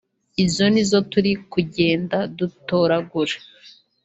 [0.43, 3.35] izo nizo turi kugenda dutoragura